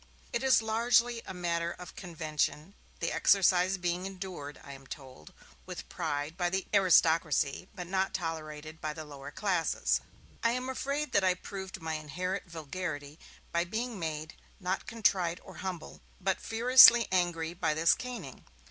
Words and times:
It 0.33 0.41
is 0.43 0.63
largely 0.63 1.21
a 1.27 1.33
matter 1.35 1.69
of 1.73 1.95
convention, 1.95 2.73
the 2.99 3.11
exercise 3.11 3.77
being 3.77 4.07
endured 4.07 4.59
(I 4.63 4.71
am 4.71 4.87
told) 4.87 5.31
with 5.67 5.87
pride 5.89 6.35
by 6.37 6.49
the 6.49 6.61
infants 6.71 6.71
of 6.71 6.73
our 6.73 6.81
aristocracy, 6.85 7.67
but 7.75 7.85
not 7.85 8.11
tolerated 8.11 8.81
by 8.81 8.93
the 8.93 9.05
lower 9.05 9.29
classes. 9.29 10.01
I 10.41 10.53
am 10.53 10.69
afraid 10.69 11.11
that 11.11 11.23
I 11.23 11.35
proved 11.35 11.83
my 11.83 11.93
inherent 11.93 12.49
vulgarity 12.49 13.19
by 13.51 13.63
being 13.63 13.99
made, 13.99 14.33
not 14.59 14.87
contrite 14.87 15.39
or 15.43 15.57
humble, 15.57 16.01
but 16.19 16.41
furiously 16.41 17.07
angry 17.11 17.53
by 17.53 17.75
this 17.75 17.93
caning. 17.93 18.43